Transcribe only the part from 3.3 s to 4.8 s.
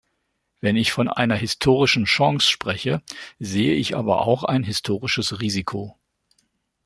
sehe ich aber auch ein